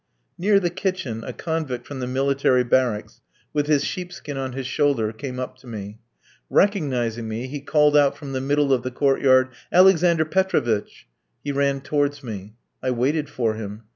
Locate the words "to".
5.57-5.67